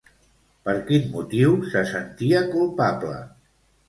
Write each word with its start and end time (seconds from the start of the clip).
Per 0.69 0.73
quin 0.87 1.03
motiu 1.15 1.53
se 1.73 1.83
sentia 1.89 2.41
culpable? 2.55 3.13